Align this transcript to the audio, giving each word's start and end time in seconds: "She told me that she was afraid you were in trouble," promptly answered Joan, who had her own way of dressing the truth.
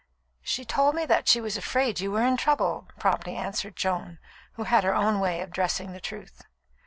"She 0.41 0.65
told 0.65 0.95
me 0.95 1.05
that 1.05 1.27
she 1.27 1.39
was 1.39 1.57
afraid 1.57 1.99
you 1.99 2.09
were 2.11 2.23
in 2.25 2.35
trouble," 2.35 2.87
promptly 2.97 3.35
answered 3.35 3.75
Joan, 3.75 4.17
who 4.53 4.63
had 4.63 4.83
her 4.83 4.95
own 4.95 5.19
way 5.19 5.41
of 5.41 5.51
dressing 5.51 5.91
the 5.91 6.01
truth. 6.01 6.41